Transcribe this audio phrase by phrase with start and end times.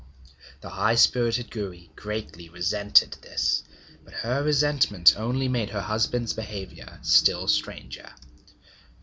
[0.61, 3.61] The high spirited Gouri greatly resented this,
[4.03, 8.11] but her resentment only made her husband's behaviour still stranger.